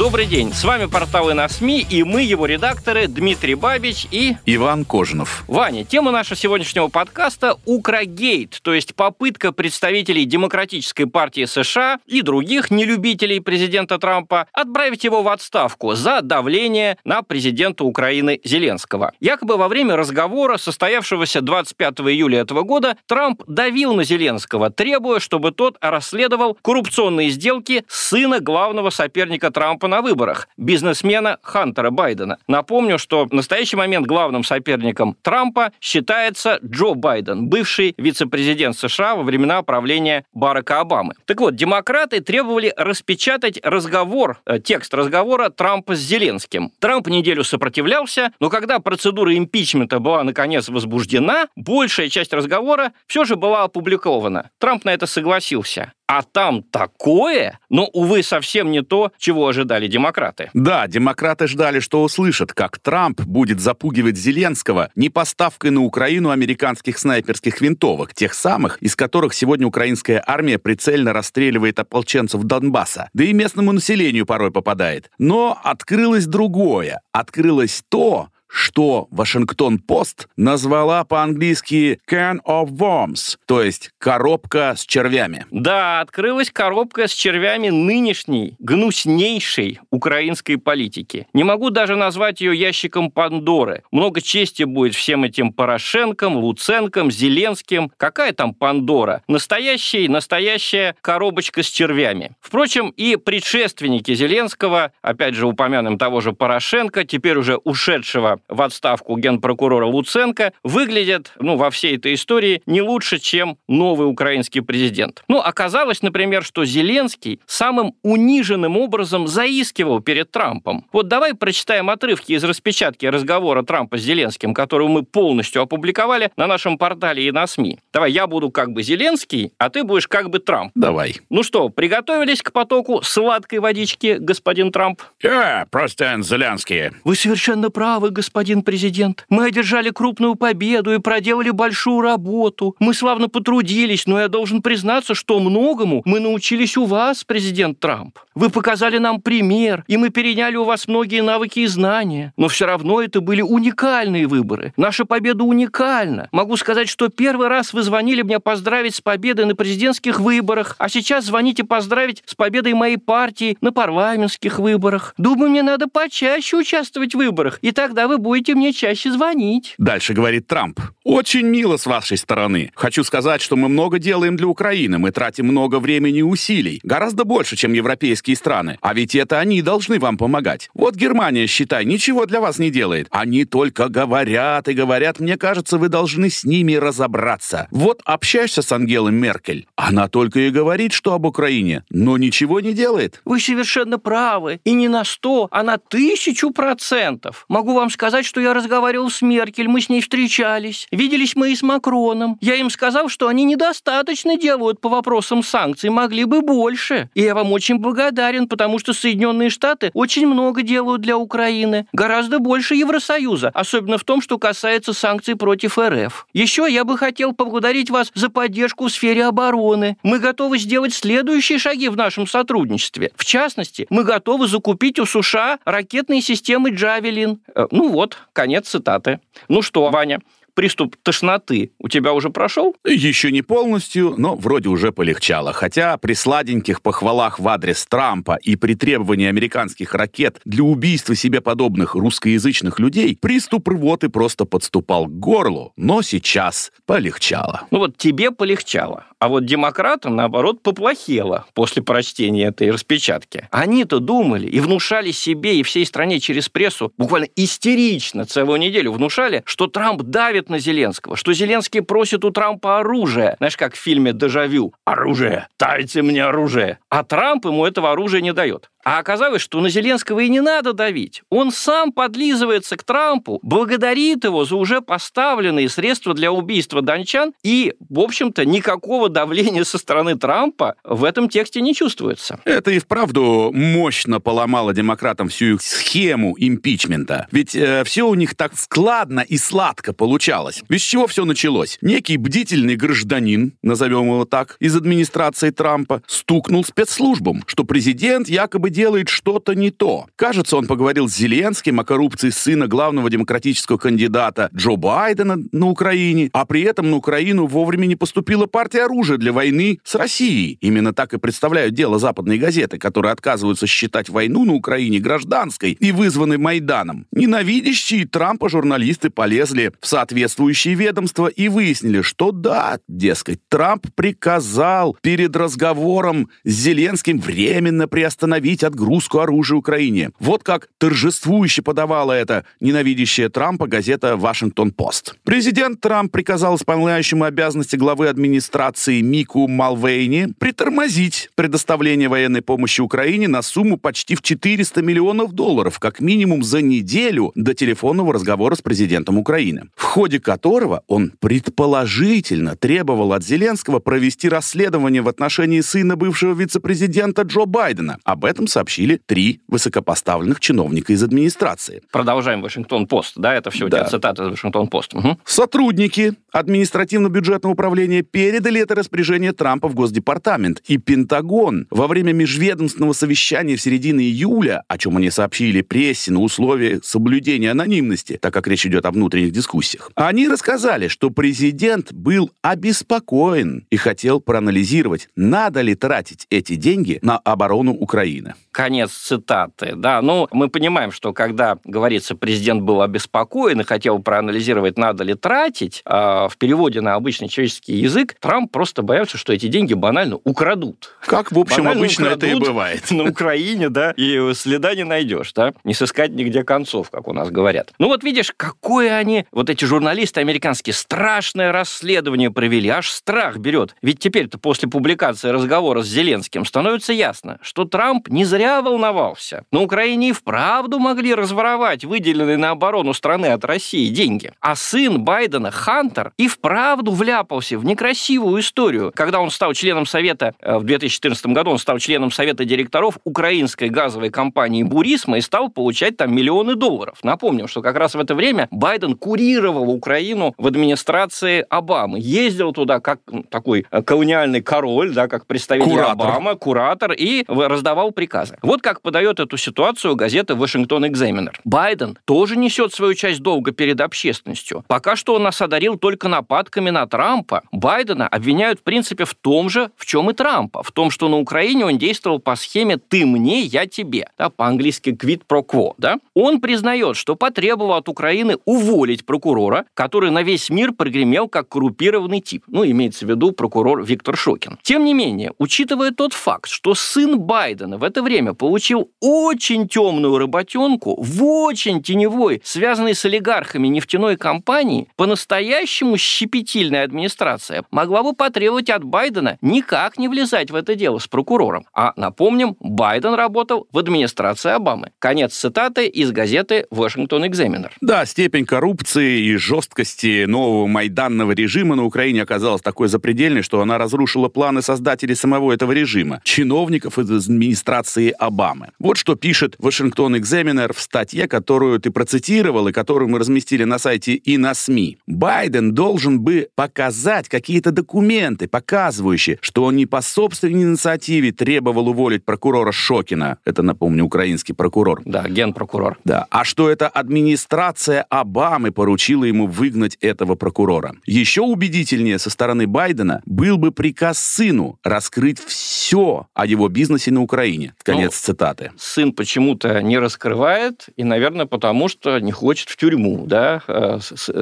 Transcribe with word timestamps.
Добрый 0.00 0.24
день, 0.24 0.54
с 0.54 0.64
вами 0.64 0.86
портал 0.86 1.28
на 1.34 1.46
СМИ 1.46 1.86
и 1.90 2.02
мы, 2.04 2.22
его 2.22 2.46
редакторы 2.46 3.06
Дмитрий 3.06 3.54
Бабич 3.54 4.06
и 4.10 4.34
Иван 4.46 4.86
Кожинов. 4.86 5.44
Ваня. 5.46 5.84
Тема 5.84 6.10
нашего 6.10 6.36
сегодняшнего 6.36 6.88
подкаста– 6.88 7.58
Украгейт, 7.66 8.60
то 8.62 8.72
есть 8.72 8.94
попытка 8.94 9.52
представителей 9.52 10.24
Демократической 10.24 11.04
партии 11.04 11.44
США 11.44 11.98
и 12.06 12.22
других 12.22 12.70
нелюбителей 12.70 13.42
президента 13.42 13.98
Трампа 13.98 14.46
отправить 14.54 15.04
его 15.04 15.22
в 15.22 15.28
отставку 15.28 15.94
за 15.94 16.22
давление 16.22 16.96
на 17.04 17.20
президента 17.20 17.84
Украины 17.84 18.40
Зеленского. 18.42 19.12
Якобы 19.20 19.58
во 19.58 19.68
время 19.68 19.96
разговора, 19.96 20.56
состоявшегося 20.56 21.42
25 21.42 22.00
июля 22.00 22.40
этого 22.40 22.62
года, 22.62 22.96
Трамп 23.06 23.42
давил 23.46 23.92
на 23.92 24.04
Зеленского, 24.04 24.70
требуя, 24.70 25.20
чтобы 25.20 25.52
тот 25.52 25.76
расследовал 25.82 26.56
коррупционные 26.62 27.28
сделки 27.28 27.84
сына 27.86 28.40
главного 28.40 28.88
соперника 28.88 29.50
Трампа 29.50 29.89
на 29.90 30.00
выборах, 30.00 30.48
бизнесмена 30.56 31.38
Хантера 31.42 31.90
Байдена. 31.90 32.38
Напомню, 32.48 32.98
что 32.98 33.26
в 33.26 33.32
настоящий 33.34 33.76
момент 33.76 34.06
главным 34.06 34.44
соперником 34.44 35.16
Трампа 35.20 35.72
считается 35.80 36.58
Джо 36.64 36.94
Байден, 36.94 37.48
бывший 37.48 37.94
вице-президент 37.98 38.76
США 38.76 39.16
во 39.16 39.22
времена 39.22 39.62
правления 39.62 40.24
Барака 40.32 40.80
Обамы. 40.80 41.14
Так 41.26 41.40
вот, 41.40 41.56
демократы 41.56 42.20
требовали 42.20 42.72
распечатать 42.76 43.60
разговор, 43.62 44.38
э, 44.46 44.60
текст 44.60 44.94
разговора 44.94 45.50
Трампа 45.50 45.94
с 45.94 45.98
Зеленским. 45.98 46.72
Трамп 46.78 47.08
неделю 47.08 47.44
сопротивлялся, 47.44 48.32
но 48.40 48.48
когда 48.48 48.78
процедура 48.78 49.36
импичмента 49.36 49.98
была 49.98 50.22
наконец 50.22 50.68
возбуждена, 50.68 51.48
большая 51.56 52.08
часть 52.08 52.32
разговора 52.32 52.92
все 53.06 53.24
же 53.24 53.36
была 53.36 53.64
опубликована. 53.64 54.50
Трамп 54.58 54.84
на 54.84 54.90
это 54.90 55.06
согласился. 55.06 55.92
А 56.12 56.22
там 56.22 56.64
такое, 56.64 57.60
но, 57.68 57.84
увы, 57.84 58.24
совсем 58.24 58.72
не 58.72 58.82
то, 58.82 59.12
чего 59.16 59.46
ожидали 59.46 59.86
демократы. 59.86 60.50
Да, 60.54 60.88
демократы 60.88 61.46
ждали, 61.46 61.78
что 61.78 62.02
услышат, 62.02 62.52
как 62.52 62.80
Трамп 62.80 63.20
будет 63.20 63.60
запугивать 63.60 64.16
Зеленского 64.16 64.90
не 64.96 65.08
поставкой 65.08 65.70
на 65.70 65.82
Украину 65.82 66.30
американских 66.30 66.98
снайперских 66.98 67.60
винтовок, 67.60 68.12
тех 68.12 68.34
самых, 68.34 68.78
из 68.78 68.96
которых 68.96 69.34
сегодня 69.34 69.68
украинская 69.68 70.20
армия 70.26 70.58
прицельно 70.58 71.12
расстреливает 71.12 71.78
ополченцев 71.78 72.42
Донбасса, 72.42 73.08
да 73.14 73.22
и 73.22 73.32
местному 73.32 73.70
населению 73.70 74.26
порой 74.26 74.50
попадает. 74.50 75.12
Но 75.18 75.60
открылось 75.62 76.26
другое. 76.26 77.02
Открылось 77.12 77.84
то, 77.88 78.30
что 78.50 79.06
Вашингтон-Пост 79.10 80.28
назвала 80.36 81.04
по-английски 81.04 82.00
«can 82.08 82.38
of 82.44 82.70
worms», 82.70 83.38
то 83.46 83.62
есть 83.62 83.90
«коробка 83.98 84.74
с 84.76 84.84
червями». 84.84 85.46
Да, 85.50 86.00
открылась 86.00 86.50
коробка 86.50 87.06
с 87.06 87.12
червями 87.12 87.68
нынешней, 87.68 88.56
гнуснейшей 88.58 89.80
украинской 89.90 90.56
политики. 90.56 91.28
Не 91.32 91.44
могу 91.44 91.70
даже 91.70 91.96
назвать 91.96 92.40
ее 92.40 92.58
ящиком 92.58 93.10
Пандоры. 93.10 93.84
Много 93.92 94.20
чести 94.20 94.64
будет 94.64 94.94
всем 94.94 95.24
этим 95.24 95.52
Порошенком, 95.52 96.36
Луценком, 96.36 97.10
Зеленским. 97.10 97.92
Какая 97.96 98.32
там 98.32 98.54
Пандора? 98.54 99.22
Настоящая, 99.28 100.08
настоящая 100.08 100.96
коробочка 101.00 101.62
с 101.62 101.66
червями. 101.66 102.32
Впрочем, 102.40 102.88
и 102.96 103.16
предшественники 103.16 104.14
Зеленского, 104.14 104.92
опять 105.02 105.34
же 105.34 105.46
упомянем 105.46 105.98
того 105.98 106.20
же 106.20 106.32
Порошенко, 106.32 107.04
теперь 107.04 107.38
уже 107.38 107.56
ушедшего 107.56 108.39
в 108.48 108.62
отставку 108.62 109.16
генпрокурора 109.16 109.86
Луценко, 109.86 110.52
выглядят, 110.62 111.32
ну, 111.38 111.56
во 111.56 111.70
всей 111.70 111.96
этой 111.96 112.14
истории 112.14 112.62
не 112.66 112.82
лучше, 112.82 113.18
чем 113.18 113.58
новый 113.68 114.08
украинский 114.08 114.62
президент. 114.62 115.22
Ну, 115.28 115.38
оказалось, 115.38 116.02
например, 116.02 116.44
что 116.44 116.64
Зеленский 116.64 117.40
самым 117.46 117.94
униженным 118.02 118.76
образом 118.76 119.26
заискивал 119.26 120.00
перед 120.00 120.30
Трампом. 120.30 120.86
Вот 120.92 121.08
давай 121.08 121.34
прочитаем 121.34 121.90
отрывки 121.90 122.32
из 122.32 122.44
распечатки 122.44 123.06
разговора 123.06 123.62
Трампа 123.62 123.98
с 123.98 124.02
Зеленским, 124.02 124.54
которую 124.54 124.88
мы 124.88 125.02
полностью 125.02 125.62
опубликовали 125.62 126.30
на 126.36 126.46
нашем 126.46 126.78
портале 126.78 127.26
и 127.26 127.32
на 127.32 127.46
СМИ. 127.46 127.78
Давай, 127.92 128.12
я 128.12 128.26
буду 128.26 128.50
как 128.50 128.72
бы 128.72 128.82
Зеленский, 128.82 129.52
а 129.58 129.70
ты 129.70 129.84
будешь 129.84 130.08
как 130.08 130.30
бы 130.30 130.38
Трамп. 130.38 130.72
Давай. 130.74 131.16
Ну 131.28 131.42
что, 131.42 131.68
приготовились 131.68 132.42
к 132.42 132.52
потоку 132.52 133.02
сладкой 133.02 133.58
водички, 133.58 134.16
господин 134.18 134.72
Трамп? 134.72 135.02
Я 135.22 135.66
президент 135.70 136.26
Зеленский. 136.26 136.90
Вы 137.04 137.16
совершенно 137.16 137.70
правы, 137.70 138.10
господин 138.10 138.29
президент. 138.32 139.24
Мы 139.28 139.46
одержали 139.46 139.90
крупную 139.90 140.34
победу 140.34 140.92
и 140.92 140.98
проделали 140.98 141.50
большую 141.50 142.00
работу. 142.00 142.76
Мы 142.78 142.94
славно 142.94 143.28
потрудились, 143.28 144.06
но 144.06 144.20
я 144.20 144.28
должен 144.28 144.62
признаться, 144.62 145.14
что 145.14 145.38
многому 145.40 146.02
мы 146.04 146.20
научились 146.20 146.76
у 146.76 146.84
вас, 146.84 147.24
президент 147.24 147.80
Трамп. 147.80 148.18
Вы 148.34 148.50
показали 148.50 148.98
нам 148.98 149.20
пример, 149.20 149.84
и 149.86 149.96
мы 149.96 150.10
переняли 150.10 150.56
у 150.56 150.64
вас 150.64 150.88
многие 150.88 151.22
навыки 151.22 151.60
и 151.60 151.66
знания. 151.66 152.32
Но 152.36 152.48
все 152.48 152.66
равно 152.66 153.02
это 153.02 153.20
были 153.20 153.42
уникальные 153.42 154.26
выборы. 154.26 154.72
Наша 154.76 155.04
победа 155.04 155.44
уникальна. 155.44 156.28
Могу 156.32 156.56
сказать, 156.56 156.88
что 156.88 157.08
первый 157.08 157.48
раз 157.48 157.72
вы 157.72 157.82
звонили 157.82 158.22
мне 158.22 158.40
поздравить 158.40 158.94
с 158.94 159.00
победой 159.00 159.46
на 159.46 159.54
президентских 159.54 160.20
выборах, 160.20 160.76
а 160.78 160.88
сейчас 160.88 161.24
звоните 161.26 161.64
поздравить 161.64 162.22
с 162.26 162.34
победой 162.34 162.74
моей 162.74 162.96
партии 162.96 163.58
на 163.60 163.72
парламентских 163.72 164.58
выборах. 164.58 165.14
Думаю, 165.18 165.50
мне 165.50 165.62
надо 165.62 165.86
почаще 165.88 166.56
участвовать 166.56 167.14
в 167.14 167.18
выборах, 167.18 167.58
и 167.62 167.72
тогда 167.72 168.08
вы 168.08 168.18
будете 168.20 168.54
мне 168.54 168.72
чаще 168.72 169.10
звонить. 169.10 169.74
Дальше 169.78 170.14
говорит 170.14 170.46
Трамп. 170.46 170.80
Очень 171.04 171.46
мило 171.46 171.76
с 171.76 171.86
вашей 171.86 172.16
стороны. 172.16 172.70
Хочу 172.74 173.02
сказать, 173.04 173.40
что 173.40 173.56
мы 173.56 173.68
много 173.68 173.98
делаем 173.98 174.36
для 174.36 174.46
Украины. 174.46 174.98
Мы 174.98 175.10
тратим 175.10 175.46
много 175.46 175.80
времени 175.80 176.18
и 176.18 176.22
усилий. 176.22 176.80
Гораздо 176.82 177.24
больше, 177.24 177.56
чем 177.56 177.72
европейские 177.72 178.36
страны. 178.36 178.78
А 178.82 178.94
ведь 178.94 179.14
это 179.14 179.38
они 179.40 179.62
должны 179.62 179.98
вам 179.98 180.18
помогать. 180.18 180.70
Вот 180.74 180.94
Германия, 180.94 181.46
считай, 181.46 181.84
ничего 181.84 182.26
для 182.26 182.40
вас 182.40 182.58
не 182.58 182.70
делает. 182.70 183.08
Они 183.10 183.44
только 183.44 183.88
говорят 183.88 184.68
и 184.68 184.74
говорят. 184.74 185.20
Мне 185.20 185.36
кажется, 185.36 185.78
вы 185.78 185.88
должны 185.88 186.28
с 186.30 186.44
ними 186.44 186.74
разобраться. 186.74 187.66
Вот 187.70 188.02
общаешься 188.04 188.62
с 188.62 188.70
Ангелой 188.72 189.12
Меркель. 189.12 189.66
Она 189.76 190.08
только 190.08 190.40
и 190.40 190.50
говорит, 190.50 190.92
что 190.92 191.14
об 191.14 191.24
Украине, 191.24 191.84
но 191.90 192.18
ничего 192.18 192.60
не 192.60 192.74
делает. 192.74 193.20
Вы 193.24 193.40
совершенно 193.40 193.98
правы. 193.98 194.60
И 194.64 194.72
не 194.72 194.88
на 194.88 195.04
сто, 195.04 195.48
а 195.50 195.62
на 195.62 195.78
тысячу 195.78 196.50
процентов. 196.50 197.44
Могу 197.48 197.74
вам 197.74 197.90
сказать, 197.90 198.09
что 198.10 198.40
я 198.40 198.54
разговаривал 198.54 199.10
с 199.10 199.22
Меркель, 199.22 199.68
мы 199.68 199.80
с 199.80 199.88
ней 199.88 200.00
встречались. 200.00 200.86
Виделись 200.90 201.36
мы 201.36 201.52
и 201.52 201.56
с 201.56 201.62
Макроном. 201.62 202.36
Я 202.40 202.56
им 202.56 202.70
сказал, 202.70 203.08
что 203.08 203.28
они 203.28 203.44
недостаточно 203.44 204.36
делают 204.36 204.80
по 204.80 204.88
вопросам 204.88 205.42
санкций, 205.42 205.90
могли 205.90 206.24
бы 206.24 206.40
больше. 206.40 207.08
И 207.14 207.22
я 207.22 207.34
вам 207.34 207.52
очень 207.52 207.78
благодарен, 207.78 208.48
потому 208.48 208.78
что 208.78 208.92
Соединенные 208.92 209.50
Штаты 209.50 209.90
очень 209.94 210.26
много 210.26 210.62
делают 210.62 211.02
для 211.02 211.16
Украины. 211.16 211.86
Гораздо 211.92 212.38
больше 212.38 212.74
Евросоюза, 212.74 213.50
особенно 213.54 213.98
в 213.98 214.04
том, 214.04 214.20
что 214.20 214.38
касается 214.38 214.92
санкций 214.92 215.36
против 215.36 215.78
РФ. 215.78 216.26
Еще 216.32 216.66
я 216.68 216.84
бы 216.84 216.98
хотел 216.98 217.32
поблагодарить 217.32 217.90
вас 217.90 218.10
за 218.14 218.28
поддержку 218.28 218.86
в 218.86 218.90
сфере 218.90 219.26
обороны. 219.26 219.96
Мы 220.02 220.18
готовы 220.18 220.58
сделать 220.58 220.94
следующие 220.94 221.58
шаги 221.58 221.88
в 221.88 221.96
нашем 221.96 222.26
сотрудничестве. 222.26 223.12
В 223.14 223.24
частности, 223.24 223.86
мы 223.90 224.02
готовы 224.04 224.46
закупить 224.46 224.98
у 224.98 225.06
США 225.06 225.58
ракетные 225.64 226.22
системы 226.22 226.70
«Джавелин». 226.70 227.40
Э, 227.54 227.66
Ну 227.70 227.88
вот, 227.88 227.99
конец 228.32 228.68
цитаты. 228.68 229.20
Ну 229.48 229.62
что, 229.62 229.88
Ваня, 229.90 230.20
приступ 230.54 230.96
тошноты 231.02 231.72
у 231.78 231.88
тебя 231.88 232.12
уже 232.12 232.30
прошел? 232.30 232.74
Еще 232.84 233.30
не 233.30 233.42
полностью, 233.42 234.14
но 234.16 234.34
вроде 234.34 234.68
уже 234.68 234.92
полегчало. 234.92 235.52
Хотя 235.52 235.96
при 235.98 236.14
сладеньких 236.14 236.82
похвалах 236.82 237.38
в 237.38 237.48
адрес 237.48 237.84
Трампа 237.86 238.38
и 238.42 238.56
при 238.56 238.74
требовании 238.74 239.26
американских 239.26 239.94
ракет 239.94 240.40
для 240.44 240.64
убийства 240.64 241.14
себе 241.14 241.40
подобных 241.40 241.94
русскоязычных 241.94 242.78
людей, 242.78 243.16
приступ 243.20 243.68
рвоты 243.68 244.08
просто 244.08 244.44
подступал 244.44 245.06
к 245.06 245.18
горлу. 245.18 245.72
Но 245.76 246.02
сейчас 246.02 246.72
полегчало. 246.86 247.66
Ну 247.70 247.78
вот 247.78 247.96
тебе 247.96 248.30
полегчало, 248.30 249.04
а 249.18 249.28
вот 249.28 249.44
демократам, 249.44 250.16
наоборот, 250.16 250.62
поплохело 250.62 251.44
после 251.52 251.82
прочтения 251.82 252.46
этой 252.46 252.70
распечатки. 252.70 253.48
Они-то 253.50 253.98
думали 254.00 254.46
и 254.46 254.60
внушали 254.60 255.10
себе 255.10 255.58
и 255.58 255.62
всей 255.62 255.84
стране 255.84 256.20
через 256.20 256.48
прессу, 256.48 256.92
буквально 256.96 257.28
истерично 257.36 258.24
целую 258.24 258.58
неделю 258.58 258.92
внушали, 258.92 259.42
что 259.44 259.66
Трамп 259.66 260.02
давит 260.02 260.39
давит 260.40 260.48
на 260.48 260.58
Зеленского, 260.58 261.16
что 261.16 261.32
Зеленский 261.32 261.82
просит 261.82 262.24
у 262.24 262.30
Трампа 262.30 262.78
оружие. 262.78 263.36
Знаешь, 263.38 263.56
как 263.56 263.74
в 263.74 263.78
фильме 263.78 264.12
«Дежавю». 264.12 264.72
Оружие! 264.84 265.48
Дайте 265.58 266.02
мне 266.02 266.24
оружие! 266.24 266.78
А 266.88 267.04
Трамп 267.04 267.44
ему 267.44 267.66
этого 267.66 267.92
оружия 267.92 268.20
не 268.20 268.32
дает. 268.32 268.70
А 268.84 268.98
оказалось, 268.98 269.42
что 269.42 269.60
на 269.60 269.68
Зеленского 269.68 270.20
и 270.20 270.28
не 270.28 270.40
надо 270.40 270.72
давить. 270.72 271.22
Он 271.30 271.52
сам 271.52 271.92
подлизывается 271.92 272.76
к 272.76 272.84
Трампу, 272.84 273.38
благодарит 273.42 274.24
его 274.24 274.44
за 274.44 274.56
уже 274.56 274.80
поставленные 274.80 275.68
средства 275.68 276.14
для 276.14 276.32
убийства 276.32 276.82
дончан, 276.82 277.32
и, 277.42 277.74
в 277.88 278.00
общем-то, 278.00 278.44
никакого 278.44 279.08
давления 279.08 279.64
со 279.64 279.78
стороны 279.78 280.16
Трампа 280.16 280.76
в 280.84 281.04
этом 281.04 281.28
тексте 281.28 281.60
не 281.60 281.74
чувствуется. 281.74 282.40
Это 282.44 282.70
и 282.70 282.78
вправду 282.78 283.50
мощно 283.52 284.20
поломало 284.20 284.72
демократам 284.72 285.28
всю 285.28 285.54
их 285.54 285.62
схему 285.62 286.34
импичмента. 286.38 287.26
Ведь 287.30 287.54
э, 287.54 287.84
все 287.84 288.08
у 288.08 288.14
них 288.14 288.34
так 288.34 288.56
складно 288.56 289.20
и 289.20 289.36
сладко 289.36 289.92
получалось. 289.92 290.62
Ведь 290.68 290.82
с 290.82 290.84
чего 290.84 291.06
все 291.06 291.24
началось? 291.24 291.78
Некий 291.82 292.16
бдительный 292.16 292.76
гражданин, 292.76 293.52
назовем 293.62 294.06
его 294.06 294.24
так, 294.24 294.56
из 294.60 294.74
администрации 294.76 295.50
Трампа, 295.50 296.02
стукнул 296.06 296.64
спецслужбам, 296.64 297.42
что 297.46 297.64
президент 297.64 298.28
якобы 298.28 298.69
делает 298.70 299.08
что-то 299.08 299.54
не 299.54 299.70
то. 299.70 300.06
Кажется, 300.16 300.56
он 300.56 300.66
поговорил 300.66 301.08
с 301.08 301.16
Зеленским 301.16 301.80
о 301.80 301.84
коррупции 301.84 302.30
сына 302.30 302.66
главного 302.66 303.10
демократического 303.10 303.76
кандидата 303.76 304.48
Джо 304.54 304.76
Байдена 304.76 305.36
на 305.52 305.68
Украине, 305.68 306.30
а 306.32 306.46
при 306.46 306.62
этом 306.62 306.90
на 306.90 306.96
Украину 306.96 307.46
вовремя 307.46 307.86
не 307.86 307.96
поступила 307.96 308.46
партия 308.46 308.84
оружия 308.84 309.18
для 309.18 309.32
войны 309.32 309.78
с 309.84 309.94
Россией. 309.94 310.58
Именно 310.60 310.94
так 310.94 311.12
и 311.12 311.18
представляют 311.18 311.74
дело 311.74 311.98
западные 311.98 312.38
газеты, 312.38 312.78
которые 312.78 313.12
отказываются 313.12 313.66
считать 313.66 314.08
войну 314.08 314.44
на 314.44 314.54
Украине 314.54 314.98
гражданской 314.98 315.72
и 315.72 315.92
вызванной 315.92 316.38
Майданом. 316.38 317.06
Ненавидящие 317.12 318.06
Трампа 318.06 318.48
журналисты 318.48 319.10
полезли 319.10 319.72
в 319.80 319.86
соответствующие 319.86 320.74
ведомства 320.74 321.26
и 321.26 321.48
выяснили, 321.48 322.02
что 322.02 322.32
да, 322.32 322.78
дескать, 322.88 323.40
Трамп 323.48 323.86
приказал 323.94 324.96
перед 325.02 325.34
разговором 325.36 326.28
с 326.44 326.50
Зеленским 326.50 327.18
временно 327.20 327.88
приостановить 327.88 328.59
прекратить 328.60 328.64
отгрузку 328.64 329.18
оружия 329.18 329.58
Украине. 329.58 330.10
Вот 330.20 330.42
как 330.42 330.68
торжествующе 330.78 331.62
подавала 331.62 332.12
это 332.12 332.44
ненавидящая 332.60 333.28
Трампа 333.28 333.66
газета 333.66 334.16
«Вашингтон-Пост». 334.16 335.14
Президент 335.24 335.80
Трамп 335.80 336.12
приказал 336.12 336.56
исполняющему 336.56 337.24
обязанности 337.24 337.76
главы 337.76 338.08
администрации 338.08 339.00
Мику 339.02 339.48
Малвейни 339.48 340.28
притормозить 340.38 341.30
предоставление 341.34 342.08
военной 342.08 342.42
помощи 342.42 342.80
Украине 342.80 343.28
на 343.28 343.42
сумму 343.42 343.76
почти 343.76 344.14
в 344.14 344.22
400 344.22 344.82
миллионов 344.82 345.32
долларов, 345.32 345.78
как 345.78 346.00
минимум 346.00 346.42
за 346.42 346.62
неделю 346.62 347.32
до 347.34 347.54
телефонного 347.54 348.12
разговора 348.12 348.54
с 348.54 348.62
президентом 348.62 349.18
Украины, 349.18 349.62
в 349.76 349.82
ходе 349.82 350.20
которого 350.20 350.82
он 350.86 351.12
предположительно 351.20 352.56
требовал 352.56 353.12
от 353.12 353.24
Зеленского 353.24 353.78
провести 353.78 354.28
расследование 354.28 355.02
в 355.02 355.08
отношении 355.08 355.60
сына 355.60 355.96
бывшего 355.96 356.34
вице-президента 356.34 357.22
Джо 357.22 357.46
Байдена. 357.46 357.98
Об 358.04 358.24
этом 358.24 358.46
сообщили 358.50 359.00
три 359.06 359.40
высокопоставленных 359.48 360.40
чиновника 360.40 360.92
из 360.92 361.02
администрации. 361.02 361.82
Продолжаем 361.90 362.42
Вашингтон-Пост, 362.42 363.14
да? 363.16 363.34
Это 363.34 363.50
все 363.50 363.68
да. 363.68 363.84
цитаты 363.84 364.24
из 364.24 364.28
Вашингтон-Пост. 364.30 364.94
Угу. 364.94 365.18
Сотрудники 365.24 366.14
административно-бюджетного 366.32 367.52
управления 367.52 368.02
передали 368.02 368.60
это 368.60 368.74
распоряжение 368.74 369.32
Трампа 369.32 369.68
в 369.68 369.74
Госдепартамент. 369.74 370.62
И 370.66 370.78
Пентагон 370.78 371.66
во 371.70 371.86
время 371.86 372.12
межведомственного 372.12 372.92
совещания 372.92 373.56
в 373.56 373.60
середине 373.60 374.04
июля, 374.04 374.62
о 374.68 374.78
чем 374.78 374.96
они 374.96 375.10
сообщили 375.10 375.62
прессе 375.62 376.12
на 376.12 376.20
условии 376.20 376.80
соблюдения 376.82 377.50
анонимности, 377.50 378.18
так 378.20 378.32
как 378.32 378.46
речь 378.46 378.66
идет 378.66 378.86
о 378.86 378.90
внутренних 378.90 379.32
дискуссиях, 379.32 379.90
они 379.94 380.28
рассказали, 380.28 380.88
что 380.88 381.10
президент 381.10 381.92
был 381.92 382.30
обеспокоен 382.42 383.66
и 383.70 383.76
хотел 383.76 384.20
проанализировать, 384.20 385.08
надо 385.16 385.60
ли 385.60 385.74
тратить 385.74 386.26
эти 386.30 386.56
деньги 386.56 386.98
на 387.02 387.18
оборону 387.18 387.72
Украины. 387.72 388.34
Конец 388.52 388.90
цитаты. 388.90 389.74
Да, 389.76 390.02
ну, 390.02 390.26
мы 390.32 390.48
понимаем, 390.48 390.90
что 390.92 391.12
когда 391.12 391.58
говорится, 391.64 392.16
президент 392.16 392.62
был 392.62 392.82
обеспокоен 392.82 393.60
и 393.60 393.64
хотел 393.64 394.00
проанализировать, 394.00 394.76
надо 394.76 395.04
ли 395.04 395.14
тратить, 395.14 395.82
э, 395.84 395.90
в 396.28 396.32
переводе 396.36 396.80
на 396.80 396.94
обычный 396.94 397.28
человеческий 397.28 397.74
язык, 397.74 398.16
Трамп 398.18 398.50
просто 398.50 398.82
боялся, 398.82 399.18
что 399.18 399.32
эти 399.32 399.46
деньги 399.46 399.74
банально 399.74 400.18
украдут. 400.24 400.96
Как, 401.04 401.30
в 401.30 401.38
общем, 401.38 401.58
банально 401.58 401.80
обычно 401.80 402.06
это 402.06 402.26
и 402.26 402.34
бывает. 402.34 402.90
На 402.90 403.04
Украине, 403.04 403.68
да, 403.68 403.92
и 403.96 404.32
следа 404.34 404.74
не 404.74 404.84
найдешь, 404.84 405.32
да, 405.32 405.52
не 405.64 405.74
сыскать 405.74 406.10
нигде 406.10 406.42
концов, 406.42 406.90
как 406.90 407.08
у 407.08 407.12
нас 407.12 407.30
говорят. 407.30 407.72
Ну 407.78 407.86
вот 407.86 408.02
видишь, 408.02 408.32
какое 408.36 408.96
они, 408.96 409.26
вот 409.30 409.48
эти 409.48 409.64
журналисты 409.64 410.20
американские, 410.20 410.74
страшное 410.74 411.52
расследование 411.52 412.30
провели, 412.30 412.68
аж 412.68 412.90
страх 412.90 413.38
берет. 413.38 413.74
Ведь 413.82 413.98
теперь-то 414.00 414.38
после 414.38 414.68
публикации 414.68 415.28
разговора 415.28 415.82
с 415.82 415.86
Зеленским 415.86 416.44
становится 416.44 416.92
ясно, 416.92 417.38
что 417.42 417.64
Трамп 417.64 418.08
не 418.08 418.24
зря 418.30 418.62
волновался. 418.62 419.44
На 419.50 419.60
Украине 419.60 420.10
и 420.10 420.12
вправду 420.12 420.78
могли 420.78 421.14
разворовать 421.14 421.84
выделенные 421.84 422.36
на 422.36 422.50
оборону 422.50 422.94
страны 422.94 423.26
от 423.26 423.44
России 423.44 423.88
деньги. 423.88 424.32
А 424.40 424.54
сын 424.54 425.00
Байдена, 425.00 425.50
Хантер, 425.50 426.12
и 426.16 426.28
вправду 426.28 426.92
вляпался 426.92 427.58
в 427.58 427.64
некрасивую 427.64 428.40
историю. 428.40 428.92
Когда 428.94 429.20
он 429.20 429.30
стал 429.30 429.52
членом 429.52 429.84
Совета, 429.84 430.34
э, 430.40 430.58
в 430.58 430.64
2014 430.64 431.26
году 431.26 431.50
он 431.50 431.58
стал 431.58 431.78
членом 431.78 432.12
Совета 432.12 432.44
директоров 432.44 432.98
украинской 433.04 433.68
газовой 433.68 434.10
компании 434.10 434.62
«Бурисма» 434.62 435.18
и 435.18 435.20
стал 435.20 435.50
получать 435.50 435.96
там 435.96 436.14
миллионы 436.14 436.54
долларов. 436.54 436.98
Напомним, 437.02 437.48
что 437.48 437.62
как 437.62 437.76
раз 437.76 437.94
в 437.94 438.00
это 438.00 438.14
время 438.14 438.46
Байден 438.52 438.94
курировал 438.94 439.68
Украину 439.70 440.34
в 440.38 440.46
администрации 440.46 441.44
Обамы. 441.50 441.98
Ездил 442.00 442.52
туда 442.52 442.78
как 442.78 443.00
такой 443.28 443.66
э, 443.72 443.82
колониальный 443.82 444.40
король, 444.40 444.94
да, 444.94 445.08
как 445.08 445.26
представитель 445.26 445.72
куратор. 445.72 446.08
Обама, 446.08 446.36
куратор, 446.36 446.92
и 446.92 447.24
раздавал 447.26 447.90
приказы 447.90 448.19
базы. 448.20 448.36
Вот 448.42 448.62
как 448.62 448.82
подает 448.82 449.20
эту 449.20 449.36
ситуацию 449.36 449.96
газета 449.96 450.34
«Вашингтон 450.34 450.86
Экзаменер». 450.86 451.40
Байден 451.44 451.98
тоже 452.04 452.36
несет 452.36 452.74
свою 452.74 452.94
часть 452.94 453.20
долга 453.20 453.52
перед 453.52 453.80
общественностью. 453.80 454.64
Пока 454.68 454.96
что 454.96 455.14
он 455.14 455.22
нас 455.22 455.40
одарил 455.40 455.78
только 455.78 456.08
нападками 456.08 456.70
на 456.70 456.86
Трампа. 456.86 457.42
Байдена 457.52 458.06
обвиняют, 458.08 458.60
в 458.60 458.62
принципе, 458.62 459.04
в 459.04 459.14
том 459.14 459.48
же, 459.48 459.70
в 459.76 459.86
чем 459.86 460.10
и 460.10 460.14
Трампа. 460.14 460.62
В 460.62 460.72
том, 460.72 460.90
что 460.90 461.08
на 461.08 461.16
Украине 461.16 461.64
он 461.66 461.78
действовал 461.78 462.18
по 462.18 462.36
схеме 462.36 462.76
«ты 462.76 463.06
мне, 463.06 463.40
я 463.40 463.66
тебе». 463.66 464.08
Да, 464.18 464.28
по-английски 464.28 464.90
«quid 464.90 465.22
pro 465.28 465.44
quo». 465.46 465.74
Да? 465.78 465.98
Он 466.14 466.40
признает, 466.40 466.96
что 466.96 467.16
потребовал 467.16 467.74
от 467.74 467.88
Украины 467.88 468.36
уволить 468.44 469.06
прокурора, 469.06 469.64
который 469.74 470.10
на 470.10 470.22
весь 470.22 470.50
мир 470.50 470.72
прогремел 470.72 471.28
как 471.28 471.48
коррупированный 471.48 472.20
тип. 472.20 472.44
Ну, 472.48 472.64
имеется 472.64 473.06
в 473.06 473.08
виду 473.08 473.32
прокурор 473.32 473.82
Виктор 473.82 474.16
Шокин. 474.16 474.58
Тем 474.62 474.84
не 474.84 474.94
менее, 474.94 475.32
учитывая 475.38 475.90
тот 475.90 476.12
факт, 476.12 476.50
что 476.50 476.74
сын 476.74 477.18
Байдена 477.18 477.78
в 477.78 477.84
это 477.84 478.02
время 478.02 478.09
время 478.10 478.34
получил 478.34 478.90
очень 478.98 479.68
темную 479.68 480.18
работенку 480.18 481.00
в 481.00 481.22
очень 481.22 481.80
теневой, 481.80 482.42
связанной 482.42 482.96
с 482.96 483.04
олигархами 483.04 483.68
нефтяной 483.68 484.16
компании, 484.16 484.88
по-настоящему 484.96 485.96
щепетильная 485.96 486.82
администрация 486.82 487.62
могла 487.70 488.02
бы 488.02 488.12
потребовать 488.12 488.68
от 488.68 488.82
Байдена 488.82 489.38
никак 489.42 489.96
не 489.96 490.08
влезать 490.08 490.50
в 490.50 490.56
это 490.56 490.74
дело 490.74 490.98
с 490.98 491.06
прокурором. 491.06 491.66
А 491.72 491.92
напомним, 491.94 492.56
Байден 492.58 493.14
работал 493.14 493.68
в 493.70 493.78
администрации 493.78 494.50
Обамы. 494.50 494.90
Конец 494.98 495.34
цитаты 495.34 495.86
из 495.86 496.10
газеты 496.10 496.66
«Вашингтон 496.72 497.24
Экзаменер». 497.28 497.70
Да, 497.80 498.04
степень 498.06 498.44
коррупции 498.44 499.20
и 499.20 499.36
жесткости 499.36 500.24
нового 500.24 500.66
майданного 500.66 501.30
режима 501.30 501.76
на 501.76 501.84
Украине 501.84 502.22
оказалась 502.22 502.60
такой 502.60 502.88
запредельной, 502.88 503.42
что 503.42 503.60
она 503.60 503.78
разрушила 503.78 504.28
планы 504.28 504.62
создателей 504.62 505.14
самого 505.14 505.52
этого 505.52 505.70
режима, 505.70 506.20
чиновников 506.24 506.98
из 506.98 507.08
администрации 507.08 507.99
Обамы. 508.08 508.70
Вот 508.78 508.96
что 508.96 509.14
пишет 509.14 509.56
Вашингтон 509.58 510.16
Экзаменер 510.16 510.72
в 510.72 510.80
статье, 510.80 511.28
которую 511.28 511.78
ты 511.78 511.90
процитировал 511.90 512.68
и 512.68 512.72
которую 512.72 513.10
мы 513.10 513.18
разместили 513.18 513.64
на 513.64 513.78
сайте 513.78 514.14
и 514.14 514.38
на 514.38 514.54
СМИ. 514.54 514.98
Байден 515.06 515.74
должен 515.74 516.20
бы 516.20 516.48
показать 516.54 517.28
какие-то 517.28 517.70
документы, 517.70 518.48
показывающие, 518.48 519.38
что 519.42 519.64
он 519.64 519.76
не 519.76 519.86
по 519.86 520.00
собственной 520.00 520.62
инициативе 520.62 521.32
требовал 521.32 521.88
уволить 521.88 522.24
прокурора 522.24 522.72
Шокина. 522.72 523.38
Это, 523.44 523.62
напомню, 523.62 524.04
украинский 524.04 524.54
прокурор. 524.54 525.02
Да, 525.04 525.28
генпрокурор. 525.28 525.98
Да. 526.04 526.26
А 526.30 526.44
что 526.44 526.70
это 526.70 526.88
администрация 526.88 528.02
Обамы 528.08 528.72
поручила 528.72 529.24
ему 529.24 529.46
выгнать 529.46 529.96
этого 530.00 530.34
прокурора. 530.34 530.94
Еще 531.06 531.42
убедительнее 531.42 532.18
со 532.18 532.30
стороны 532.30 532.66
Байдена 532.66 533.22
был 533.26 533.58
бы 533.58 533.72
приказ 533.72 534.18
сыну 534.18 534.78
раскрыть 534.82 535.38
все 535.38 536.26
о 536.34 536.46
его 536.46 536.68
бизнесе 536.68 537.10
на 537.10 537.22
Украине. 537.22 537.74
Конец 537.82 538.12
ну, 538.22 538.32
цитаты. 538.32 538.72
Сын 538.76 539.12
почему-то 539.12 539.82
не 539.82 539.98
раскрывает, 539.98 540.86
и, 540.96 541.04
наверное, 541.04 541.46
потому 541.46 541.88
что 541.88 542.18
не 542.18 542.32
хочет 542.32 542.68
в 542.68 542.76
тюрьму, 542.76 543.24
да, 543.26 543.62
э, 543.66 543.98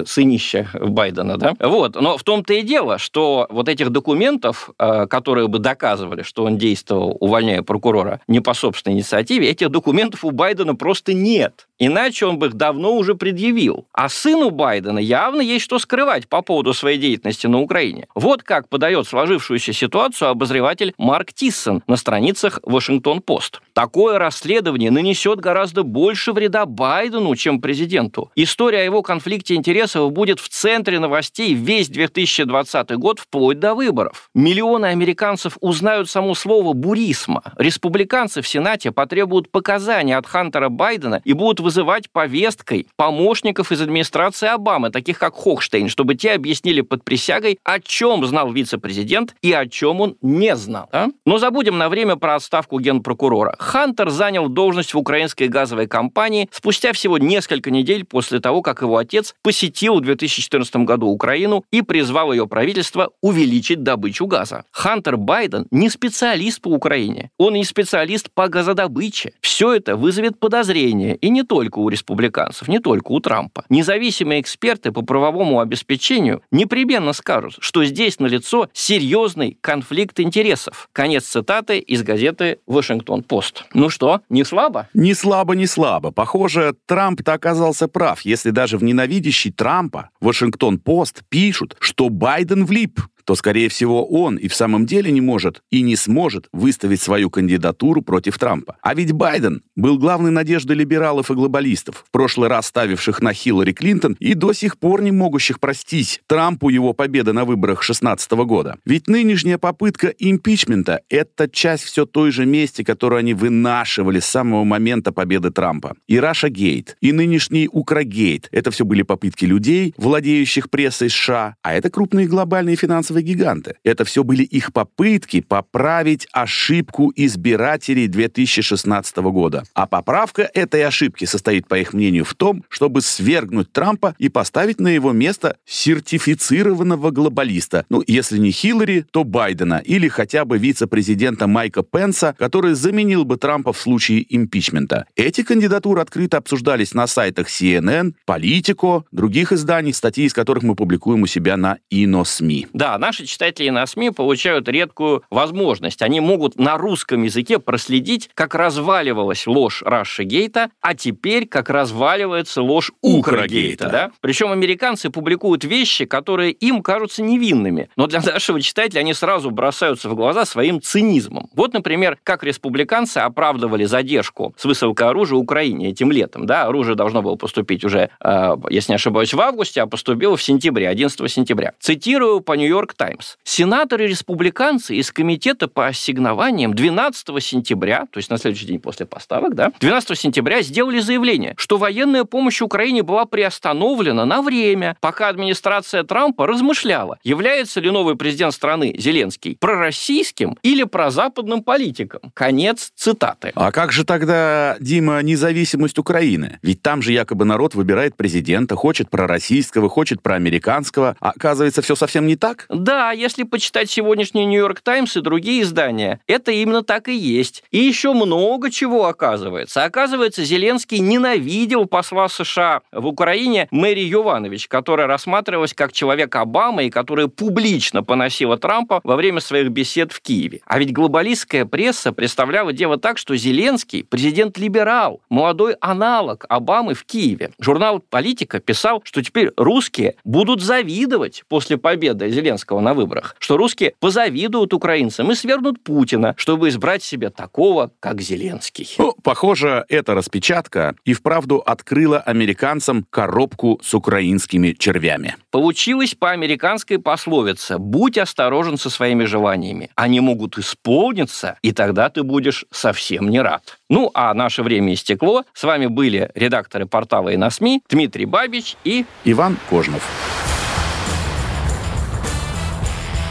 сынище 0.07 0.69
Байдена, 0.75 1.37
да. 1.37 1.55
Вот, 1.61 1.95
но 1.95 2.19
в 2.19 2.25
том-то 2.25 2.55
и 2.55 2.63
дело, 2.63 2.99
что 2.99 3.47
вот 3.51 3.69
этих 3.69 3.91
документов, 3.91 4.71
э, 4.79 5.07
которые 5.07 5.49
бы 5.49 5.59
доказывали, 5.59 6.23
что 6.23 6.45
он 6.45 6.59
действовал, 6.59 7.17
увольняя 7.21 7.63
прокурора, 7.63 8.21
не 8.27 8.41
по 8.41 8.55
собственной 8.55 8.97
инициативе, 8.97 9.49
этих 9.49 9.71
документов 9.71 10.25
у 10.25 10.31
Байдена 10.31 10.75
просто 10.75 11.13
нет. 11.13 11.68
Иначе 11.79 12.27
он 12.27 12.39
бы 12.39 12.47
их 12.47 12.55
давно 12.55 12.97
уже 12.97 13.15
предъявил. 13.15 13.87
А 13.93 14.09
сыну 14.09 14.51
Байдена 14.51 14.99
явно 14.99 15.41
есть 15.41 15.65
что 15.65 15.79
скрывать 15.79 16.29
по 16.29 16.43
поводу 16.43 16.75
своей 16.75 16.99
деятельности 16.99 17.47
на 17.47 17.61
Украине. 17.61 18.07
Вот 18.15 18.43
как 18.43 18.69
подает 18.69 19.07
сложившуюся 19.07 19.73
ситуацию 19.73 20.29
обозреватель 20.29 20.93
Марк 20.99 21.33
Тиссон 21.33 21.83
на 21.87 21.97
страницах 21.97 22.59
Вашингтон-Пост. 22.65 23.61
Такое 23.75 24.19
расследование 24.19 24.91
нанесет 24.91 25.39
гораздо 25.39 25.85
больше 25.85 26.33
вреда 26.33 26.67
Байдену, 26.67 27.37
чем 27.37 27.61
президенту. 27.61 28.33
История 28.35 28.81
о 28.81 28.85
его 28.85 29.03
конфликте 29.03 29.55
интересов 29.55 30.11
будет 30.13 30.41
в 30.41 30.49
центре 30.49 30.99
новостей 30.99 31.55
весь 31.55 31.89
2020 31.89 32.91
год 32.97 33.21
вплоть 33.21 33.61
до 33.61 33.75
выборов. 33.75 34.31
Миллионы 34.35 34.87
американцев 34.87 35.57
узнают 35.61 36.11
само 36.11 36.35
слово 36.35 36.73
«бурисма». 36.73 37.43
Республиканцы 37.57 38.43
в 38.43 38.49
Сенате 38.49 38.91
потребуют 38.91 39.51
показания 39.53 40.17
от 40.17 40.27
Хантера 40.27 40.69
Байдена 40.69 41.23
и 41.25 41.35
будут 41.35 41.61
вызывать 41.69 42.11
повесткой 42.11 42.87
помощников 42.97 43.73
из 43.73 43.83
администрации 43.83 44.49
Обамы, 44.49 44.89
таких 44.89 45.19
как 45.19 45.35
Хохштейн, 45.35 45.91
чтобы 45.91 46.15
те 46.15 46.33
объяснили 46.33 46.81
под 46.81 47.05
присягой, 47.05 47.59
о 47.63 47.79
чем 47.79 48.25
знал 48.25 48.51
вице-президент 48.51 49.37
и 49.43 49.53
о 49.53 49.67
чем 49.67 50.01
он 50.01 50.17
не 50.23 50.57
знал. 50.57 50.89
А? 50.93 51.09
Но 51.27 51.37
забудем 51.37 51.77
на 51.77 51.91
время 51.91 52.17
про 52.17 52.37
отставку 52.37 52.81
генпрокурора. 52.81 53.55
Хантер 53.59 54.09
занял 54.09 54.49
должность 54.49 54.95
в 54.95 54.99
украинской 54.99 55.49
газовой 55.49 55.87
компании 55.87 56.49
спустя 56.51 56.95
всего 56.95 57.19
несколько 57.19 57.71
недель 57.71 58.07
после 58.07 58.41
того, 58.41 58.63
как 58.63 58.81
его 58.81 58.97
отец 58.97 59.35
посетил 59.43 59.97
в 59.97 60.01
2014 60.01 60.75
году 60.77 61.09
Украину 61.09 61.67
и 61.71 61.83
призвал 61.83 62.33
ее 62.33 62.47
правительство 62.47 63.11
увеличить 63.21 63.83
добычу 63.83 64.27
газа. 64.27 64.65
Хантер 64.71 65.19
Байден 65.19 65.67
не 65.71 65.91
специалист 65.91 66.63
по 66.63 66.69
Украине, 66.69 67.29
он 67.37 67.53
не 67.53 67.65
специалист 67.65 68.31
по 68.33 68.49
газодобыче. 68.49 69.35
Все 69.43 69.75
это 69.75 69.97
вызовет 69.97 70.41
подозрения, 70.41 71.15
и 71.17 71.29
не 71.29 71.43
только 71.43 71.58
у 71.67 71.89
республиканцев, 71.89 72.69
не 72.69 72.79
только 72.79 73.13
у 73.13 73.21
Трампа. 73.21 73.65
Независимые 73.69 74.41
эксперты 74.41 74.93
по 74.93 75.03
правовому 75.03 75.61
обеспечению 75.61 76.43
непременно 76.51 77.13
скажут, 77.13 77.57
что 77.61 77.85
здесь 77.85 78.21
налицо 78.21 78.69
серьезный 78.73 79.59
конфликт 79.61 80.21
интересов. 80.21 80.89
Конец 80.93 81.25
цитаты 81.25 81.79
из 81.79 82.03
газеты 82.03 82.59
«Вашингтон-Пост». 82.67 83.65
Ну 83.75 83.91
что, 83.91 84.21
не 84.29 84.45
слабо? 84.45 84.89
Не 84.95 85.15
слабо, 85.15 85.55
не 85.55 85.67
слабо. 85.67 86.11
Похоже, 86.11 86.75
Трамп-то 86.87 87.33
оказался 87.33 87.89
прав, 87.89 88.23
если 88.23 88.51
даже 88.51 88.79
в 88.79 88.85
ненавидящий 88.85 89.53
Трампа 89.53 90.11
Вашингтон-Пост 90.21 91.23
пишут, 91.29 91.77
что 91.81 92.09
Байден 92.09 92.65
влип 92.65 93.01
то, 93.29 93.35
скорее 93.35 93.69
всего, 93.69 94.07
он 94.07 94.37
и 94.37 94.49
в 94.49 94.55
самом 94.55 94.87
деле 94.87 95.11
не 95.11 95.21
может 95.21 95.61
и 95.71 95.83
не 95.83 95.97
сможет 95.97 96.49
выставить 96.51 97.03
свою 97.03 97.29
кандидатуру 97.29 98.01
против 98.01 98.39
Трампа. 98.39 98.79
А 98.81 98.95
ведь 98.95 99.13
Байден 99.13 99.61
был 99.77 99.99
главной 99.99 100.31
надеждой 100.31 100.79
либералов 100.79 101.31
и 101.31 101.35
глобалистов, 101.35 102.07
в 102.09 102.11
прошлый 102.11 102.49
раз 102.49 102.69
ставивших 102.69 103.21
на 103.21 103.35
Хиллари 103.35 103.73
Клинтон 103.73 104.17
и 104.19 104.33
до 104.33 104.55
сих 104.55 104.79
пор 104.79 105.03
не 105.03 105.13
могущих 105.13 105.61
простить 105.61 106.23
Трампу 106.27 106.71
его 106.71 106.95
победы 106.95 107.35
на 107.35 107.45
выборах 107.45 107.81
2016 107.81 108.31
года. 108.47 108.79
Ведь 108.87 109.09
нынешняя 109.09 109.59
попытка 109.59 110.07
импичмента— 110.07 111.03
это 111.11 111.51
часть 111.51 111.85
все 111.85 112.07
той 112.07 112.31
же 112.31 112.47
мести, 112.47 112.81
которую 112.81 113.19
они 113.19 113.35
вынашивали 113.35 114.21
с 114.21 114.25
самого 114.25 114.65
момента 114.65 115.13
победы 115.13 115.51
Трампа. 115.51 115.97
И 116.07 116.19
Раша 116.19 116.49
Гейт, 116.49 116.97
и 117.03 117.13
нынешний 117.13 117.69
Украгейт— 117.71 118.49
это 118.53 118.71
все 118.71 118.87
были 118.87 119.03
попытки 119.03 119.45
людей, 119.45 119.93
владеющих 119.99 120.71
прессой 120.71 121.11
США, 121.11 121.57
а 121.61 121.75
это 121.75 121.91
крупные 121.91 122.27
глобальные 122.27 122.77
финансовые 122.77 123.18
гиганты. 123.23 123.77
Это 123.85 124.05
все 124.05 124.25
были 124.25 124.43
их 124.43 124.73
попытки 124.73 125.41
поправить 125.41 126.27
ошибку 126.33 127.13
избирателей 127.17 128.09
2016 128.09 129.17
года. 129.17 129.65
А 129.75 129.87
поправка 129.87 130.49
этой 130.55 130.85
ошибки 130.85 131.25
состоит, 131.25 131.69
по 131.69 131.79
их 131.79 131.93
мнению, 131.93 132.25
в 132.25 132.35
том, 132.35 132.65
чтобы 132.69 133.01
свергнуть 133.01 133.73
Трампа 133.73 134.15
и 134.19 134.29
поставить 134.29 134.81
на 134.81 134.89
его 134.89 135.13
место 135.13 135.57
сертифицированного 135.67 137.11
глобалиста. 137.11 137.85
Ну, 137.89 138.03
если 138.07 138.39
не 138.39 138.51
Хиллари, 138.51 139.05
то 139.11 139.25
Байдена 139.25 139.83
или 139.85 140.09
хотя 140.09 140.45
бы 140.45 140.59
вице-президента 140.59 141.47
Майка 141.47 141.83
Пенса, 141.83 142.35
который 142.39 142.75
заменил 142.75 143.25
бы 143.25 143.37
Трампа 143.37 143.73
в 143.73 143.79
случае 143.79 144.25
импичмента. 144.35 145.07
Эти 145.17 145.43
кандидатуры 145.43 146.01
открыто 146.01 146.39
обсуждались 146.39 146.95
на 146.95 147.07
сайтах 147.07 147.49
CNN, 147.49 148.15
Politico, 148.27 149.05
других 149.13 149.53
изданий, 149.53 149.93
статьи 149.93 150.25
из 150.25 150.33
которых 150.33 150.63
мы 150.63 150.75
публикуем 150.75 151.23
у 151.23 151.27
себя 151.27 151.57
на 151.57 151.79
ИНОСМИ. 151.91 152.69
Да, 152.73 152.99
наши 153.09 153.25
читатели 153.25 153.71
на 153.71 153.87
СМИ 153.87 154.11
получают 154.11 154.69
редкую 154.69 155.23
возможность. 155.31 156.03
Они 156.03 156.21
могут 156.21 156.59
на 156.59 156.77
русском 156.77 157.23
языке 157.23 157.59
проследить, 157.59 158.29
как 158.35 158.55
разваливалась 158.55 159.47
ложь 159.47 159.83
Гейта, 160.19 160.69
а 160.83 160.95
теперь 160.95 161.49
как 161.49 161.71
разваливается 161.71 162.61
ложь 162.61 162.93
Укргейта. 163.01 163.89
Да? 163.89 164.11
Причем 164.21 164.53
американцы 164.53 165.09
публикуют 165.09 165.65
вещи, 165.65 166.05
которые 166.05 166.53
им 166.53 166.83
кажутся 166.83 167.23
невинными, 167.23 167.89
но 167.97 168.07
для 168.07 168.21
нашего 168.21 168.61
читателя 168.61 169.01
они 169.01 169.15
сразу 169.15 169.51
бросаются 169.51 170.11
в 170.11 170.15
глаза 170.15 170.45
своим 170.45 170.83
цинизмом. 170.83 171.49
Вот, 171.55 171.73
например, 171.73 172.19
как 172.23 172.45
республиканцы 172.45 173.19
оправдывали 173.19 173.85
задержку 173.87 174.55
с 174.59 174.67
высылкой 174.67 175.09
оружия 175.09 175.39
Украине 175.39 175.89
этим 175.89 176.13
летом. 176.13 176.45
Да? 176.45 176.65
Оружие 176.65 176.95
должно 176.95 177.23
было 177.23 177.37
поступить 177.37 177.85
уже, 177.85 178.11
э, 178.23 178.57
если 178.69 178.93
не 178.93 178.97
ошибаюсь, 178.97 179.33
в 179.33 179.41
августе, 179.41 179.81
а 179.81 179.87
поступило 179.87 180.37
в 180.37 180.43
сентябре, 180.43 180.91
11 180.91 181.27
сентября. 181.31 181.73
Цитирую 181.81 182.43
по 182.43 182.53
Нью-Йорк 182.53 182.98
Таймс. 182.99 183.37
Сенаторы-республиканцы 183.45 184.97
из 184.97 185.11
Комитета 185.13 185.69
по 185.69 185.87
ассигнованиям 185.87 186.75
12 186.75 187.43
сентября, 187.43 188.07
то 188.11 188.19
есть 188.19 188.29
на 188.29 188.37
следующий 188.37 188.67
день 188.67 188.81
после 188.81 189.07
поставок, 189.07 189.55
да, 189.55 189.73
12 189.81 190.19
сентября 190.19 190.61
сделали 190.63 190.99
заявление, 190.99 191.55
что 191.57 191.79
военная 191.79 192.25
помощь 192.25 192.61
Украине 192.61 193.03
была 193.03 193.25
приостановлена 193.25 194.27
на 194.27 194.43
время, 194.43 194.97
пока 195.01 195.29
администрация 195.29 196.03
Трампа 196.03 196.47
размышляла, 196.47 197.19
является 197.23 197.81
ли 197.81 197.91
новый 197.91 198.17
президент 198.17 198.53
страны 198.53 198.95
Зеленский 198.99 199.57
пророссийским 199.61 200.59
или 200.63 200.83
прозападным 200.83 201.63
политиком. 201.63 202.33
Конец 202.35 202.91
цитаты. 202.97 203.53
А 203.55 203.71
как 203.71 203.93
же 203.93 204.05
тогда, 204.05 204.77
Дима, 204.81 205.23
независимость 205.23 205.99
Украины? 205.99 206.59
Ведь 206.63 206.83
там 206.83 207.01
же 207.01 207.13
якобы 207.13 207.45
народ 207.45 207.77
выбирает 207.77 208.17
президента, 208.17 208.75
хочет 208.75 209.09
пророссийского, 209.09 209.89
хочет 209.89 210.21
проамериканского, 210.21 211.17
а 211.21 211.31
оказывается, 211.31 211.81
все 211.83 211.95
совсем 211.95 212.27
не 212.27 212.35
так? 212.35 212.67
Да, 212.79 213.11
если 213.11 213.43
почитать 213.43 213.91
сегодняшний 213.91 214.47
Нью-Йорк 214.47 214.81
Таймс 214.81 215.17
и 215.17 215.21
другие 215.21 215.63
издания, 215.63 216.21
это 216.29 216.53
именно 216.53 216.83
так 216.83 217.09
и 217.09 217.15
есть. 217.15 217.65
И 217.73 217.79
еще 217.79 218.13
много 218.13 218.71
чего 218.71 219.07
оказывается. 219.07 219.83
Оказывается, 219.83 220.45
Зеленский 220.45 221.01
ненавидел 221.01 221.87
посла 221.87 222.29
США 222.29 222.83
в 222.93 223.07
Украине 223.07 223.67
Мэри 223.73 224.03
Йованович, 224.03 224.69
которая 224.69 225.09
рассматривалась 225.09 225.75
как 225.75 225.93
человек 225.93 226.37
Обамы 226.37 226.87
и 226.87 226.91
которая 226.91 227.27
публично 227.27 228.05
поносила 228.05 228.57
Трампа 228.57 229.01
во 229.03 229.17
время 229.17 229.41
своих 229.41 229.71
бесед 229.71 230.13
в 230.13 230.21
Киеве. 230.21 230.61
А 230.65 230.79
ведь 230.79 230.93
глобалистская 230.93 231.65
пресса 231.65 232.13
представляла 232.13 232.73
дело 232.73 232.97
так, 232.97 233.19
что 233.19 233.37
Зеленский– 233.37 234.05
президент-либерал, 234.09 235.21
молодой 235.29 235.75
аналог 235.81 236.45
Обамы 236.49 236.95
в 236.95 237.05
Киеве. 237.05 237.51
Журнал 237.59 237.99
«Политика» 237.99 238.61
писал, 238.61 239.03
что 239.05 239.21
теперь 239.21 239.51
русские 239.57 240.15
будут 240.23 240.63
завидовать 240.63 241.43
после 241.49 241.77
победы 241.77 242.31
Зеленского 242.31 242.68
Зеленского 242.69 242.81
на 242.81 242.95
выборах, 242.95 243.37
что 243.39 243.57
русские 243.57 243.95
позавидуют 244.01 244.73
украинцам 244.75 245.31
и 245.31 245.35
свергнут 245.35 245.83
Путина, 245.83 246.35
чтобы 246.37 246.69
избрать 246.69 247.03
себе 247.03 247.31
такого, 247.31 247.91
как 248.01 248.21
Зеленский. 248.21 248.95
Ну, 248.99 249.15
похоже, 249.23 249.85
эта 249.89 250.15
распечатка 250.15 250.95
и 251.05 251.13
вправду 251.15 251.59
открыла 251.59 252.21
американцам 252.21 253.07
коробку 253.11 253.81
с 253.83 253.95
украинскими 253.95 254.73
червями. 254.73 255.37
Получилось 255.51 256.15
по 256.15 256.31
американской 256.31 256.99
пословице 256.99 257.79
«Будь 257.79 258.19
осторожен 258.19 258.77
со 258.77 258.91
своими 258.91 259.25
желаниями. 259.25 259.91
Они 259.95 260.21
могут 260.21 260.59
исполниться, 260.59 261.57
и 261.63 261.73
тогда 261.73 262.09
ты 262.09 262.23
будешь 262.23 262.65
совсем 262.71 263.31
не 263.31 263.41
рад». 263.41 263.79
Ну, 263.89 264.11
а 264.15 264.35
наше 264.35 264.63
время 264.63 264.93
истекло. 264.93 265.45
С 265.55 265.65
вами 265.65 265.87
были 265.87 266.31
редакторы 266.35 266.87
портала 266.87 267.31
и 267.31 267.37
на 267.37 267.51
СМИ 267.51 267.83
Дмитрий 267.89 268.27
Бабич 268.27 268.77
и 268.85 269.07
Иван 269.25 269.57
Кожнов. 269.71 270.03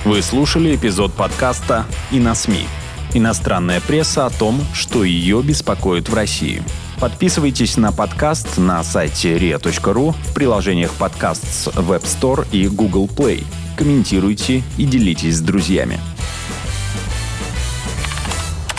Вы 0.07 0.21
слушали 0.21 0.73
эпизод 0.73 1.11
подкаста 1.11 1.85
«И 2.13 2.19
на 2.19 2.33
СМИ». 2.33 2.65
Иностранная 3.13 3.81
пресса 3.81 4.25
о 4.25 4.29
том, 4.29 4.63
что 4.73 5.03
ее 5.03 5.43
беспокоит 5.43 6.07
в 6.07 6.13
России. 6.13 6.63
Подписывайтесь 7.01 7.75
на 7.75 7.91
подкаст 7.91 8.57
на 8.57 8.81
сайте 8.85 9.37
ria.ru 9.37 10.15
в 10.17 10.33
приложениях 10.33 10.93
подкаст 10.93 11.43
с 11.43 11.67
Web 11.67 12.03
Store 12.03 12.47
и 12.53 12.69
Google 12.69 13.07
Play. 13.07 13.43
Комментируйте 13.75 14.63
и 14.77 14.85
делитесь 14.85 15.35
с 15.35 15.41
друзьями. 15.41 15.99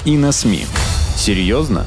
И 0.06 0.16
на 0.16 0.32
СМИ. 0.32 0.64
Серьезно? 1.14 1.84